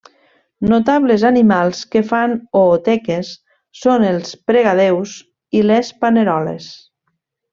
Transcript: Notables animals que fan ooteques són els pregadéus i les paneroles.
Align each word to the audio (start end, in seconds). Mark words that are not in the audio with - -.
Notables 0.69 1.25
animals 1.29 1.81
que 1.95 2.01
fan 2.11 2.33
ooteques 2.61 3.29
són 3.83 4.07
els 4.13 4.33
pregadéus 4.51 5.15
i 5.61 5.63
les 5.73 5.95
paneroles. 6.07 6.73